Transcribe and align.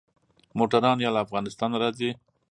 موټران 0.57 0.97
يا 1.05 1.09
له 1.15 1.19
افغانستانه 1.25 1.75
راځي. 1.83 2.11